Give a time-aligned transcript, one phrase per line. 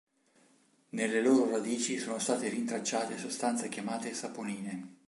[0.93, 4.95] Nelle loro radici sono state rintracciate sostanze chiamate saponine.